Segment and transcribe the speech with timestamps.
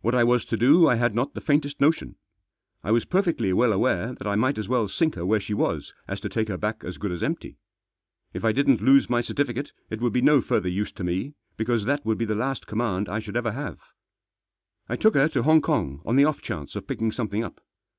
[0.00, 2.16] What I was to do I had not the faintest notion.
[2.82, 5.92] I was perfectly well aware that I might as well sink her where she was
[6.08, 7.58] as to take her back as good as empty.
[8.32, 11.84] If I didn't lose my certificate it would be no further use to me, because
[11.84, 13.78] that would be the last command that I should ever have.
[14.88, 17.60] I took her to Hong Kong on the off chance of picking something up.